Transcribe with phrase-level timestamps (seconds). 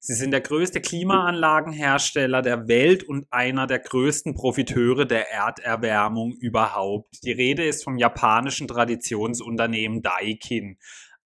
[0.00, 7.24] Sie sind der größte Klimaanlagenhersteller der Welt und einer der größten Profiteure der Erderwärmung überhaupt.
[7.24, 10.78] Die Rede ist vom japanischen Traditionsunternehmen Daikin.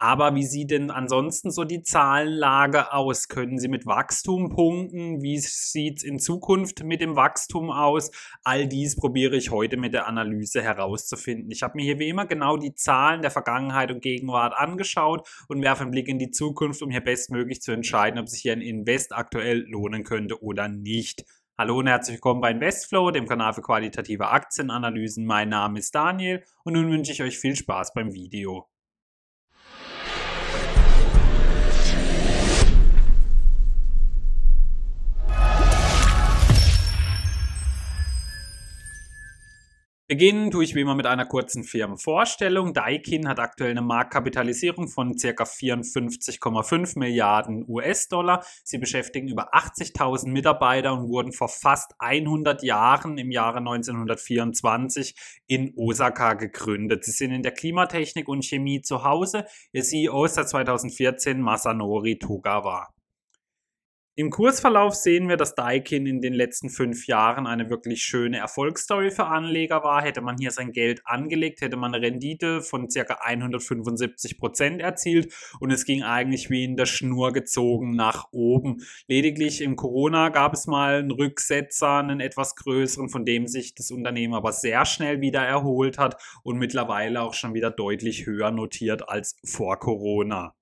[0.04, 3.28] Aber wie sieht denn ansonsten so die Zahlenlage aus?
[3.28, 5.22] Können Sie mit Wachstum punkten?
[5.22, 8.10] Wie sieht es in Zukunft mit dem Wachstum aus?
[8.44, 11.52] All dies probiere ich heute mit der Analyse herauszufinden.
[11.52, 15.62] Ich habe mir hier wie immer genau die Zahlen der Vergangenheit und Gegenwart angeschaut und
[15.62, 18.62] werfe einen Blick in die Zukunft, um hier bestmöglich zu entscheiden, ob sich hier ein
[18.62, 21.26] Invest aktuell lohnen könnte oder nicht.
[21.60, 25.28] Hallo und herzlich willkommen bei Investflow, dem Kanal für qualitative Aktienanalysen.
[25.28, 28.71] Mein Name ist Daniel und nun wünsche ich euch viel Spaß beim Video.
[40.12, 42.74] Beginnen tue ich wie immer mit einer kurzen Firmenvorstellung.
[42.74, 45.44] Daikin hat aktuell eine Marktkapitalisierung von ca.
[45.46, 48.44] 54,5 Milliarden US-Dollar.
[48.66, 55.16] Sie beschäftigen über 80.000 Mitarbeiter und wurden vor fast 100 Jahren im Jahre 1924
[55.48, 57.06] in Osaka gegründet.
[57.06, 59.46] Sie sind in der Klimatechnik und Chemie zu Hause.
[59.72, 62.90] Ihr CEO ist seit 2014 Masanori Togawa.
[64.22, 69.10] Im Kursverlauf sehen wir, dass Daikin in den letzten fünf Jahren eine wirklich schöne Erfolgsstory
[69.10, 70.04] für Anleger war.
[70.04, 73.16] Hätte man hier sein Geld angelegt, hätte man eine Rendite von ca.
[73.20, 78.84] 175 Prozent erzielt und es ging eigentlich wie in der Schnur gezogen nach oben.
[79.08, 83.90] Lediglich im Corona gab es mal einen Rücksetzer, einen etwas größeren, von dem sich das
[83.90, 89.10] Unternehmen aber sehr schnell wieder erholt hat und mittlerweile auch schon wieder deutlich höher notiert
[89.10, 90.54] als vor Corona.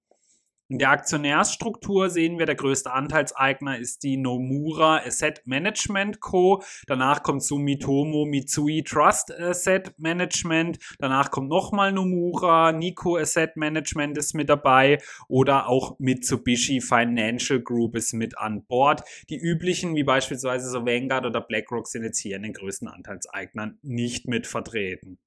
[0.72, 6.62] In der Aktionärsstruktur sehen wir, der größte Anteilseigner ist die Nomura Asset Management Co.
[6.86, 10.78] Danach kommt Sumitomo Mitsui Trust Asset Management.
[11.00, 17.96] Danach kommt nochmal Nomura, Nikko Asset Management ist mit dabei oder auch Mitsubishi Financial Group
[17.96, 19.02] ist mit an Bord.
[19.32, 23.80] Die üblichen, wie beispielsweise so Vanguard oder BlackRock, sind jetzt hier in den größten Anteilseignern
[23.82, 25.18] nicht mit vertreten.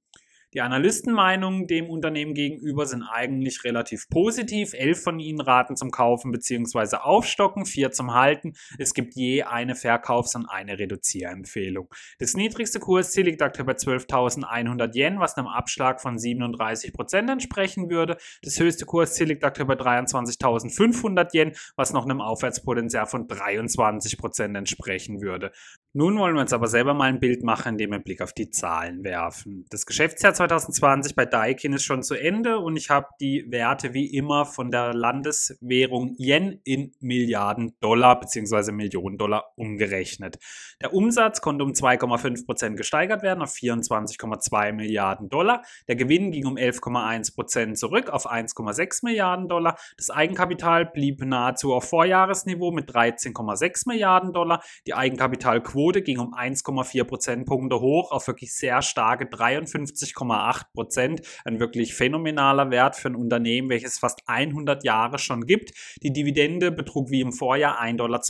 [0.55, 4.75] Die Analystenmeinungen dem Unternehmen gegenüber sind eigentlich relativ positiv.
[4.75, 6.97] Elf von ihnen raten zum Kaufen bzw.
[6.97, 8.53] Aufstocken, vier zum Halten.
[8.79, 11.89] Es gibt je eine Verkaufs- und eine Reduzierempfehlung.
[12.19, 17.89] Das niedrigste Kursziel liegt aktuell bei 12.100 Yen, was einem Abschlag von 37 Prozent entsprechen
[17.89, 18.19] würde.
[18.43, 24.55] Das höchste Kursziel liegt aktuell bei 23.500 Yen, was noch einem Aufwärtspotenzial von 23 Prozent
[24.55, 25.51] entsprechen würde.
[25.95, 28.33] Nun wollen wir uns aber selber mal ein Bild machen, indem wir einen Blick auf
[28.33, 29.67] die Zahlen werfen.
[29.69, 34.07] Das Geschäftsjahr 2020 bei Daikin ist schon zu Ende und ich habe die Werte wie
[34.07, 38.73] immer von der Landeswährung Yen in Milliarden Dollar bzw.
[38.73, 40.39] Millionen Dollar umgerechnet.
[40.81, 45.63] Der Umsatz konnte um 2,5 Prozent gesteigert werden auf 24,2 Milliarden Dollar.
[45.89, 49.77] Der Gewinn ging um 11,1 Prozent zurück auf 1,6 Milliarden Dollar.
[49.99, 54.63] Das Eigenkapital blieb nahezu auf Vorjahresniveau mit 13,6 Milliarden Dollar.
[54.87, 61.23] Die Eigenkapitalquote Quote ging um 1,4 Prozentpunkte hoch auf wirklich sehr starke 53,8 Prozent.
[61.45, 65.73] Ein wirklich phänomenaler Wert für ein Unternehmen, welches fast 100 Jahre schon gibt.
[66.05, 68.21] Die Dividende betrug wie im Vorjahr 1,52 Dollar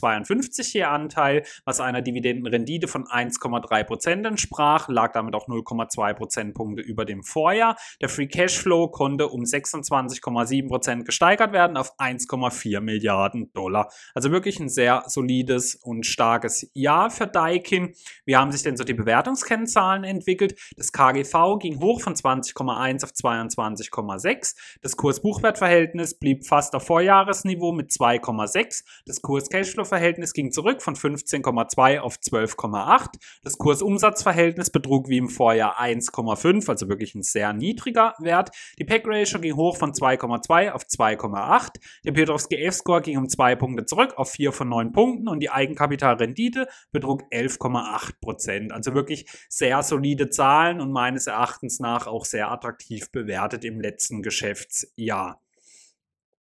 [0.72, 7.04] je Anteil, was einer Dividendenrendite von 1,3 Prozent entsprach, lag damit auch 0,2 Prozentpunkte über
[7.04, 7.76] dem Vorjahr.
[8.00, 13.92] Der Free Cashflow konnte um 26,7 Prozent gesteigert werden auf 1,4 Milliarden Dollar.
[14.14, 17.94] Also wirklich ein sehr solides und starkes Jahr für Daikin.
[18.24, 20.58] Wie haben sich denn so die Bewertungskennzahlen entwickelt?
[20.76, 24.54] Das KGV ging hoch von 20,1 auf 22,6.
[24.80, 28.84] Das Kurs-Buchwert-Verhältnis blieb fast auf Vorjahresniveau mit 2,6.
[29.06, 33.08] Das Kurs-Cashflow-Verhältnis ging zurück von 15,2 auf 12,8.
[33.42, 38.50] Das Kurs-Umsatz-Verhältnis betrug wie im Vorjahr 1,5, also wirklich ein sehr niedriger Wert.
[38.78, 41.80] Die Pack-Ratio ging hoch von 2,2 auf 2,8.
[42.04, 45.50] Der Piotrowski F-Score ging um zwei Punkte zurück auf 4 von 9 Punkten und die
[45.50, 48.72] Eigenkapitalrendite betrug 11,8 Prozent.
[48.72, 54.22] Also wirklich sehr solide Zahlen und meines Erachtens nach auch sehr attraktiv bewertet im letzten
[54.22, 55.41] Geschäftsjahr.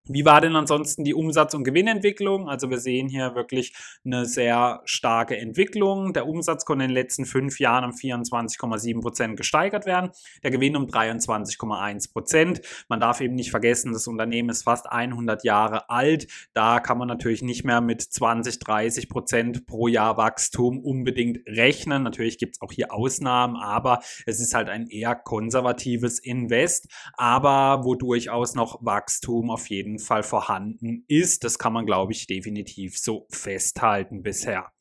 [0.09, 2.49] Wie war denn ansonsten die Umsatz- und Gewinnentwicklung?
[2.49, 3.75] Also wir sehen hier wirklich
[4.07, 6.15] eine sehr starke Entwicklung.
[6.15, 10.11] Der Umsatz konnte in den letzten fünf Jahren um 24,7 Prozent gesteigert werden,
[10.43, 12.63] der Gewinn um 23,1 Prozent.
[12.89, 16.27] Man darf eben nicht vergessen, das Unternehmen ist fast 100 Jahre alt.
[16.55, 22.03] Da kann man natürlich nicht mehr mit 20, 30 Prozent pro Jahr Wachstum unbedingt rechnen.
[22.03, 27.85] Natürlich gibt es auch hier Ausnahmen, aber es ist halt ein eher konservatives Invest, aber
[27.85, 31.45] wo durchaus noch Wachstum auf jeden Fall vorhanden ist.
[31.45, 34.73] Das kann man, glaube ich, definitiv so festhalten bisher.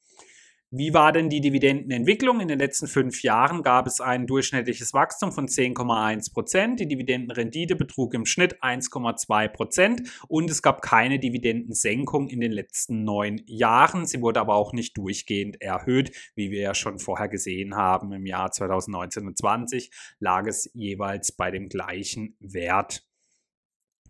[0.70, 2.42] Wie war denn die Dividendenentwicklung?
[2.42, 6.82] In den letzten fünf Jahren gab es ein durchschnittliches Wachstum von 10,1 Prozent.
[6.82, 13.06] Die Dividendenrendite betrug im Schnitt 1,2 Prozent und es gab keine Dividendensenkung in den letzten
[13.06, 14.06] neun Jahren.
[14.06, 18.12] Sie wurde aber auch nicht durchgehend erhöht, wie wir ja schon vorher gesehen haben.
[18.12, 19.90] Im Jahr 2019 und 2020
[20.20, 23.08] lag es jeweils bei dem gleichen Wert.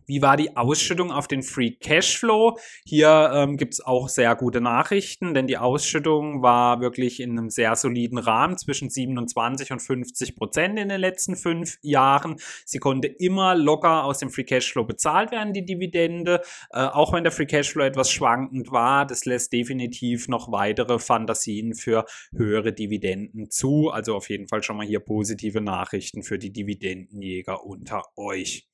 [0.08, 2.58] Wie war die Ausschüttung auf den Free Cashflow?
[2.86, 7.50] Hier ähm, gibt es auch sehr gute Nachrichten, denn die Ausschüttung war wirklich in einem
[7.50, 12.36] sehr soliden Rahmen zwischen 27 und 50 Prozent in den letzten fünf Jahren.
[12.64, 16.40] Sie konnte immer locker aus dem Free Cashflow bezahlt werden, die Dividende,
[16.70, 19.04] äh, auch wenn der Free Cashflow etwas schwankend war.
[19.04, 23.90] Das lässt definitiv noch weitere Fantasien für höhere Dividenden zu.
[23.90, 28.68] Also auf jeden Fall schon mal hier positive Nachrichten für die Dividendenjäger unter euch.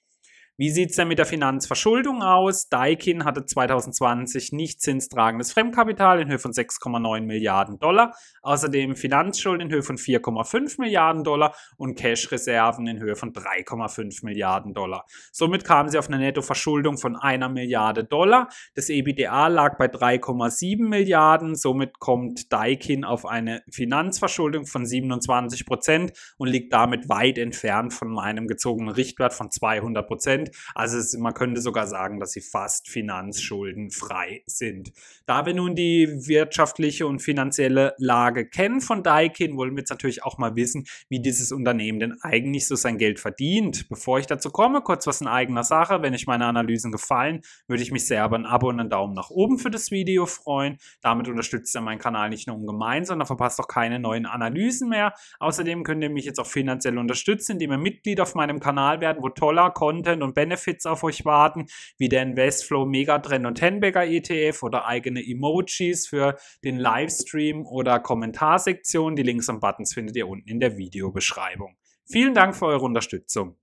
[0.56, 2.68] Wie sieht es denn mit der Finanzverschuldung aus?
[2.68, 9.74] Daikin hatte 2020 nicht zinstragendes Fremdkapital in Höhe von 6,9 Milliarden Dollar, außerdem Finanzschulden in
[9.74, 15.06] Höhe von 4,5 Milliarden Dollar und Cash-Reserven in Höhe von 3,5 Milliarden Dollar.
[15.32, 18.48] Somit kamen sie auf eine Nettoverschuldung von einer Milliarde Dollar.
[18.76, 26.12] Das EBITDA lag bei 3,7 Milliarden, somit kommt Daikin auf eine Finanzverschuldung von 27 Prozent
[26.36, 30.43] und liegt damit weit entfernt von meinem gezogenen Richtwert von 200 Prozent.
[30.44, 30.50] Prozent.
[30.74, 34.92] Also es, man könnte sogar sagen, dass sie fast finanzschuldenfrei sind.
[35.26, 40.24] Da wir nun die wirtschaftliche und finanzielle Lage kennen von Daikin, wollen wir jetzt natürlich
[40.24, 43.88] auch mal wissen, wie dieses Unternehmen denn eigentlich so sein Geld verdient.
[43.88, 46.02] Bevor ich dazu komme, kurz was in eigener Sache.
[46.02, 49.14] Wenn euch meine Analysen gefallen, würde ich mich sehr über ein Abo und einen Daumen
[49.14, 50.78] nach oben für das Video freuen.
[51.00, 55.14] Damit unterstützt ihr meinen Kanal nicht nur ungemein, sondern verpasst auch keine neuen Analysen mehr.
[55.38, 59.22] Außerdem könnt ihr mich jetzt auch finanziell unterstützen, indem ihr Mitglied auf meinem Kanal werden,
[59.22, 61.66] wo toller Content und Benefits auf euch warten,
[61.96, 69.16] wie der Investflow Megatrend und Tenbagger ETF oder eigene Emojis für den Livestream oder Kommentarsektion.
[69.16, 71.76] Die Links und Buttons findet ihr unten in der Videobeschreibung.
[72.06, 73.56] Vielen Dank für eure Unterstützung.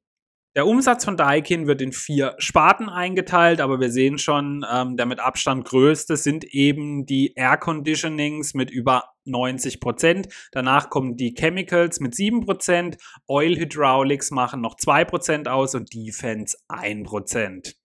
[0.54, 5.06] Der Umsatz von Daikin wird in vier Sparten eingeteilt, aber wir sehen schon, ähm, der
[5.06, 10.28] mit Abstand größte sind eben die Air Conditionings mit über 90 Prozent.
[10.52, 15.94] Danach kommen die Chemicals mit 7 Prozent, Oil Hydraulics machen noch 2 Prozent aus und
[15.94, 17.81] Defense 1 Prozent.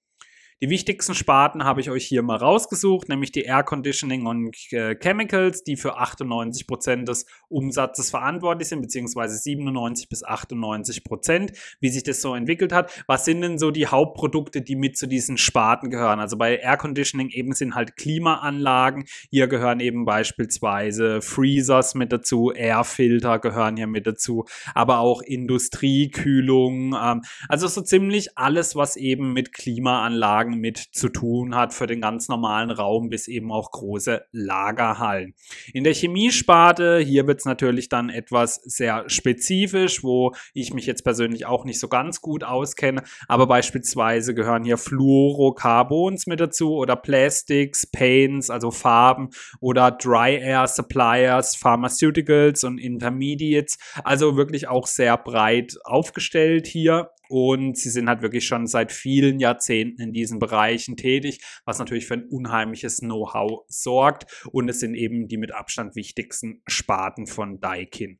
[0.63, 4.95] Die wichtigsten Sparten habe ich euch hier mal rausgesucht, nämlich die Air Conditioning und äh,
[4.95, 11.91] Chemicals, die für 98 Prozent des Umsatzes verantwortlich sind, beziehungsweise 97 bis 98 Prozent, wie
[11.91, 13.05] sich das so entwickelt hat.
[13.07, 16.21] Was sind denn so die Hauptprodukte, die mit zu diesen Sparten gehören?
[16.21, 19.05] Also bei Air Conditioning eben sind halt Klimaanlagen.
[19.31, 26.97] Hier gehören eben beispielsweise Freezers mit dazu, Airfilter gehören hier mit dazu, aber auch Industriekühlung.
[26.99, 31.87] Ähm, also so ziemlich alles, was eben mit Klimaanlagen Anlagen mit zu tun hat für
[31.87, 35.35] den ganz normalen Raum bis eben auch große Lagerhallen.
[35.73, 41.03] In der Chemiesparte, hier wird es natürlich dann etwas sehr spezifisch, wo ich mich jetzt
[41.03, 46.97] persönlich auch nicht so ganz gut auskenne, aber beispielsweise gehören hier Fluorocarbons mit dazu oder
[46.97, 55.17] Plastics, Paints, also Farben oder Dry Air Suppliers, Pharmaceuticals und Intermediates, also wirklich auch sehr
[55.17, 60.97] breit aufgestellt hier und sie sind halt wirklich schon seit vielen Jahrzehnten in diesen Bereichen
[60.97, 64.47] tätig, was natürlich für ein unheimliches Know-how sorgt.
[64.53, 68.19] Und es sind eben die mit Abstand wichtigsten Sparten von Daikin.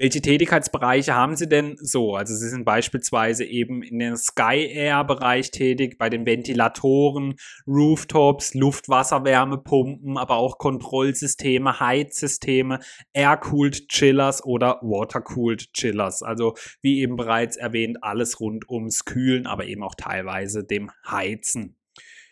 [0.00, 2.14] Welche Tätigkeitsbereiche haben Sie denn so?
[2.14, 7.34] Also Sie sind beispielsweise eben in den Sky Air Bereich tätig, bei den Ventilatoren,
[7.66, 12.78] Rooftops, Luftwasserwärmepumpen, aber auch Kontrollsysteme, Heizsysteme,
[13.12, 16.22] Air-Cooled Chillers oder Water-Cooled Chillers.
[16.22, 21.74] Also wie eben bereits erwähnt, alles rund ums Kühlen, aber eben auch teilweise dem Heizen.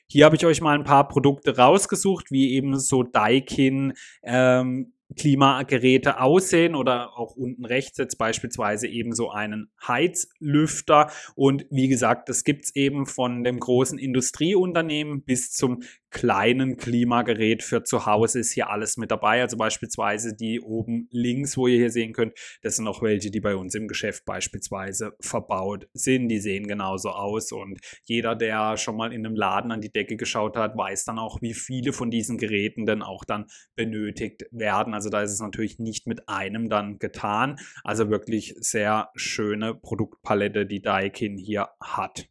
[0.09, 6.21] Hier habe ich euch mal ein paar Produkte rausgesucht, wie eben so Daikin ähm, Klimageräte
[6.21, 11.11] aussehen oder auch unten rechts jetzt beispielsweise eben so einen Heizlüfter.
[11.35, 17.85] Und wie gesagt, das gibt's eben von dem großen Industrieunternehmen bis zum kleinen Klimagerät für
[17.85, 19.43] zu Hause ist hier alles mit dabei.
[19.43, 23.41] Also beispielsweise die oben links, wo ihr hier sehen könnt, das sind auch welche, die
[23.41, 26.29] bei uns im Geschäft beispielsweise verbaut sind.
[26.29, 30.17] Die sehen genauso aus und jeder, der schon mal in einem Laden an die Decke
[30.17, 34.95] geschaut hat, weiß dann auch, wie viele von diesen Geräten denn auch dann benötigt werden.
[34.95, 37.57] Also da ist es natürlich nicht mit einem dann getan.
[37.85, 42.29] Also wirklich sehr schöne Produktpalette, die Daikin hier hat.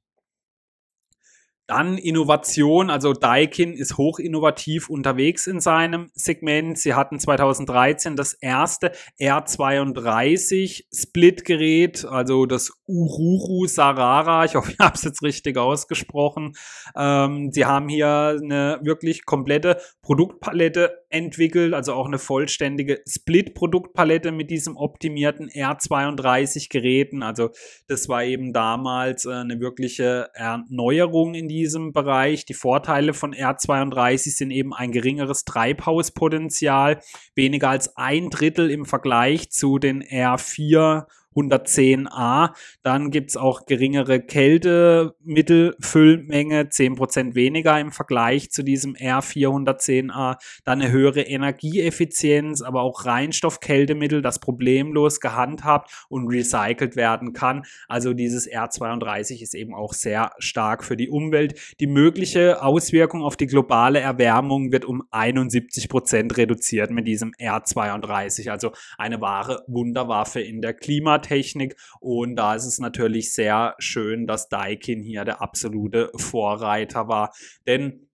[1.68, 6.78] Dann Innovation, also Daikin ist hoch innovativ unterwegs in seinem Segment.
[6.78, 14.46] Sie hatten 2013 das erste R32 Split-Gerät, also das Ururu Sarara.
[14.46, 16.54] Ich hoffe, ich habe es jetzt richtig ausgesprochen.
[16.96, 24.50] Ähm, sie haben hier eine wirklich komplette Produktpalette entwickelt, also auch eine vollständige Split-Produktpalette mit
[24.50, 27.24] diesem optimierten R32-Geräten.
[27.24, 27.50] Also
[27.88, 32.46] das war eben damals äh, eine wirkliche Erneuerung in diesem Bereich.
[32.46, 37.00] Die Vorteile von R32 sind eben ein geringeres Treibhauspotenzial,
[37.36, 41.06] weniger als ein Drittel im Vergleich zu den R4
[41.36, 42.52] 110a.
[42.82, 50.38] Dann gibt's auch geringere Kältemittelfüllmenge, 10% weniger im Vergleich zu diesem R410a.
[50.64, 57.66] Dann eine höhere Energieeffizienz, aber auch Reinstoffkältemittel, das problemlos gehandhabt und recycelt werden kann.
[57.88, 61.76] Also dieses R32 ist eben auch sehr stark für die Umwelt.
[61.80, 68.50] Die mögliche Auswirkung auf die globale Erwärmung wird um 71% reduziert mit diesem R32.
[68.50, 71.25] Also eine wahre Wunderwaffe in der Klimatik.
[71.26, 71.76] Klimatechnik.
[72.00, 77.34] Und da ist es natürlich sehr schön, dass Daikin hier der absolute Vorreiter war.
[77.68, 78.08] Denn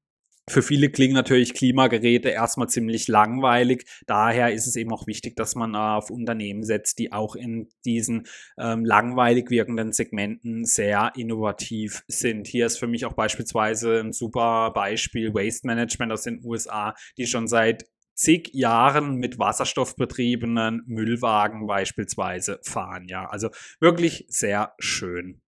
[0.50, 3.86] für viele klingen natürlich Klimageräte erstmal ziemlich langweilig.
[4.08, 8.28] Daher ist es eben auch wichtig, dass man auf Unternehmen setzt, die auch in diesen
[8.58, 12.48] ähm, langweilig wirkenden Segmenten sehr innovativ sind.
[12.48, 17.28] Hier ist für mich auch beispielsweise ein super Beispiel Waste Management aus den USA, die
[17.28, 23.06] schon seit zig Jahren mit wasserstoffbetriebenen Müllwagen beispielsweise fahren.
[23.08, 23.50] Ja, also
[23.80, 25.42] wirklich sehr schön.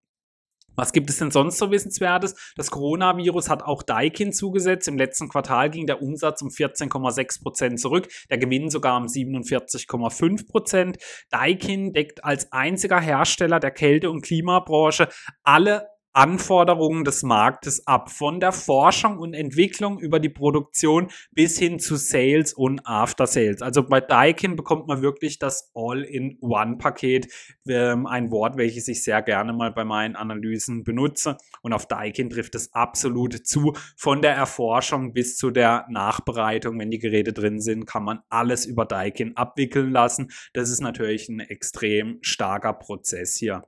[0.76, 2.54] Was gibt es denn sonst so Wissenswertes?
[2.56, 4.88] Das Coronavirus hat auch Daikin zugesetzt.
[4.88, 10.48] Im letzten Quartal ging der Umsatz um 14,6 Prozent zurück, der Gewinn sogar um 47,5
[10.48, 10.98] Prozent.
[11.30, 15.10] Daikin deckt als einziger Hersteller der Kälte- und Klimabranche
[15.44, 21.80] alle Anforderungen des Marktes ab, von der Forschung und Entwicklung über die Produktion bis hin
[21.80, 23.62] zu Sales und After Sales.
[23.62, 27.28] Also bei Daikin bekommt man wirklich das All-in-One-Paket,
[27.68, 31.38] ähm, ein Wort, welches ich sehr gerne mal bei meinen Analysen benutze.
[31.62, 33.74] Und auf Daikin trifft es absolut zu.
[33.98, 38.66] Von der Erforschung bis zu der Nachbereitung, wenn die Geräte drin sind, kann man alles
[38.66, 40.32] über Daikin abwickeln lassen.
[40.54, 43.64] Das ist natürlich ein extrem starker Prozess hier.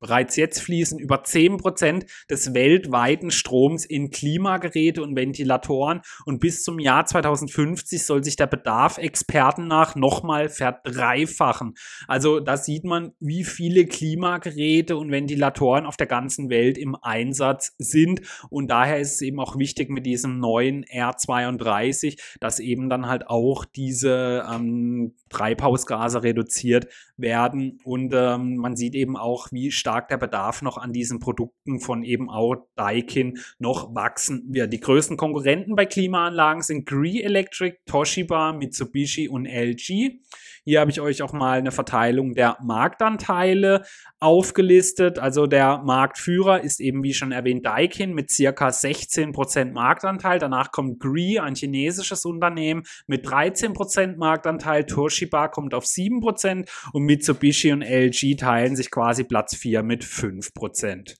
[0.00, 6.02] Bereits jetzt fließen über 10% des weltweiten Stroms in Klimageräte und Ventilatoren.
[6.24, 11.74] Und bis zum Jahr 2050 soll sich der Bedarf Experten nach nochmal verdreifachen.
[12.06, 17.74] Also da sieht man, wie viele Klimageräte und Ventilatoren auf der ganzen Welt im Einsatz
[17.78, 18.20] sind.
[18.50, 23.28] Und daher ist es eben auch wichtig mit diesem neuen R32, dass eben dann halt
[23.28, 26.86] auch diese ähm, Treibhausgase reduziert
[27.16, 27.78] werden.
[27.84, 32.02] Und ähm, man sieht eben auch, wie stark der Bedarf noch an diesen Produkten von
[32.02, 34.72] eben auch Daikin noch wachsen wird.
[34.72, 40.20] Die größten Konkurrenten bei Klimaanlagen sind Gree Electric, Toshiba, Mitsubishi und LG.
[40.68, 43.84] Hier habe ich euch auch mal eine Verteilung der Marktanteile
[44.18, 45.20] aufgelistet.
[45.20, 50.40] Also der Marktführer ist eben wie schon erwähnt Daikin mit circa 16% Marktanteil.
[50.40, 54.84] Danach kommt Gree, ein chinesisches Unternehmen mit 13% Marktanteil.
[54.86, 61.14] Toshiba kommt auf 7% und Mitsubishi und LG teilen sich quasi Platz 4 mit 5%.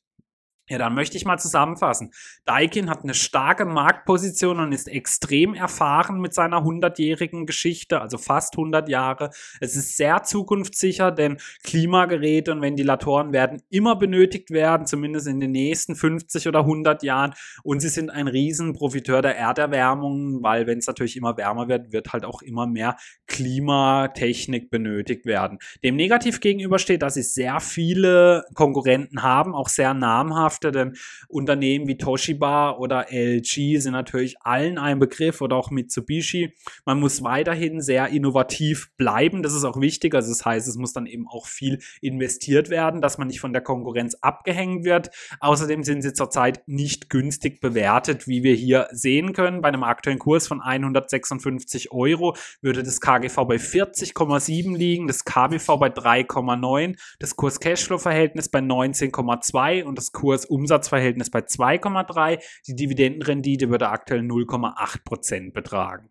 [0.69, 2.11] Ja, dann möchte ich mal zusammenfassen.
[2.45, 8.55] Daikin hat eine starke Marktposition und ist extrem erfahren mit seiner 100-jährigen Geschichte, also fast
[8.55, 9.31] 100 Jahre.
[9.61, 15.53] Es ist sehr zukunftssicher, denn Klimageräte und Ventilatoren werden immer benötigt werden, zumindest in den
[15.53, 17.35] nächsten 50 oder 100 Jahren.
[17.63, 22.13] Und sie sind ein Riesenprofiteur der Erderwärmung, weil wenn es natürlich immer wärmer wird, wird
[22.13, 22.97] halt auch immer mehr
[23.29, 25.59] Klimatechnik benötigt werden.
[25.85, 30.97] Dem negativ gegenüber steht, dass sie sehr viele Konkurrenten haben, auch sehr namhaft namhafteren
[31.29, 36.55] Unternehmen wie Toshiba oder LG sind natürlich allen ein Begriff oder auch Mitsubishi.
[36.85, 39.43] Man muss weiterhin sehr innovativ bleiben.
[39.43, 40.15] Das ist auch wichtig.
[40.15, 43.53] Also das heißt, es muss dann eben auch viel investiert werden, dass man nicht von
[43.53, 45.11] der Konkurrenz abgehängt wird.
[45.41, 49.61] Außerdem sind sie zurzeit nicht günstig bewertet, wie wir hier sehen können.
[49.61, 55.77] Bei einem aktuellen Kurs von 156 Euro würde das KGV bei 40,7 liegen, das KBV
[55.79, 62.43] bei 3,9, das Kurs-Cashflow-Verhältnis bei 19,2 und das Kurs Umsatzverhältnis bei 2,3.
[62.67, 66.11] Die Dividendenrendite würde aktuell 0,8 Prozent betragen.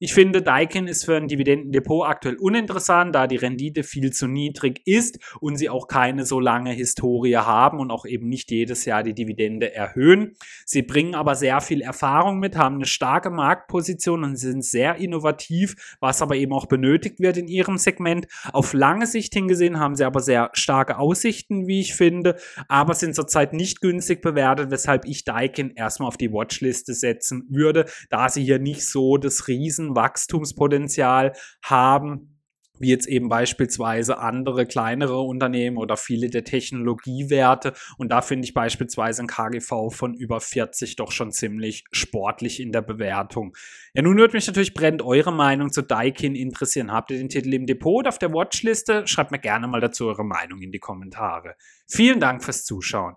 [0.00, 4.80] Ich finde, Daikin ist für ein Dividendendepot aktuell uninteressant, da die Rendite viel zu niedrig
[4.84, 9.02] ist und sie auch keine so lange Historie haben und auch eben nicht jedes Jahr
[9.02, 10.36] die Dividende erhöhen.
[10.64, 15.96] Sie bringen aber sehr viel Erfahrung mit, haben eine starke Marktposition und sind sehr innovativ,
[15.98, 18.28] was aber eben auch benötigt wird in ihrem Segment.
[18.52, 22.36] Auf lange Sicht hingesehen haben sie aber sehr starke Aussichten, wie ich finde,
[22.68, 27.86] aber sind zurzeit nicht günstig bewertet, weshalb ich Daikin erstmal auf die Watchliste setzen würde,
[28.10, 29.48] da sie hier nicht so das
[29.88, 32.34] Riesen Wachstumspotenzial haben
[32.80, 37.72] wie jetzt eben beispielsweise andere kleinere Unternehmen oder viele der Technologiewerte.
[37.96, 42.70] Und da finde ich beispielsweise ein KGV von über 40 doch schon ziemlich sportlich in
[42.70, 43.56] der Bewertung.
[43.94, 46.92] Ja, nun würde mich natürlich brennend eure Meinung zu Daikin interessieren.
[46.92, 49.08] Habt ihr den Titel im Depot oder auf der Watchliste?
[49.08, 51.56] Schreibt mir gerne mal dazu eure Meinung in die Kommentare.
[51.88, 53.16] Vielen Dank fürs Zuschauen.